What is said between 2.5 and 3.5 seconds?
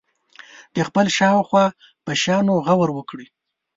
غور وکړي.